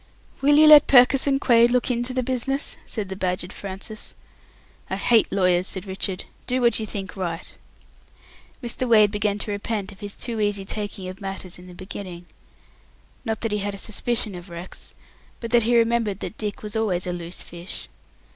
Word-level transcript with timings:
"Will 0.41 0.57
you 0.57 0.65
let 0.65 0.87
Purkiss 0.87 1.27
and 1.27 1.39
Quaid 1.39 1.69
look 1.69 1.91
into 1.91 2.11
the 2.11 2.23
business?" 2.23 2.75
said 2.87 3.07
the 3.07 3.15
badgered 3.15 3.53
Francis. 3.53 4.15
"I 4.89 4.95
hate 4.95 5.31
lawyers," 5.31 5.67
said 5.67 5.85
Richard. 5.85 6.23
"Do 6.47 6.59
what 6.59 6.79
you 6.79 6.87
think 6.87 7.15
right." 7.15 7.55
Mr. 8.63 8.89
Wade 8.89 9.11
began 9.11 9.37
to 9.37 9.51
repent 9.51 9.91
of 9.91 9.99
his 9.99 10.15
too 10.15 10.41
easy 10.41 10.65
taking 10.65 11.07
of 11.07 11.21
matters 11.21 11.59
in 11.59 11.67
the 11.67 11.75
beginning. 11.75 12.25
Not 13.23 13.41
that 13.41 13.51
he 13.51 13.59
had 13.59 13.75
a 13.75 13.77
suspicion 13.77 14.33
of 14.33 14.49
Rex, 14.49 14.95
but 15.39 15.51
that 15.51 15.61
he 15.61 15.73
had 15.73 15.77
remembered 15.77 16.21
that 16.21 16.35
Dick 16.39 16.63
was 16.63 16.75
always 16.75 17.05
a 17.05 17.13
loose 17.13 17.43
fish. 17.43 17.87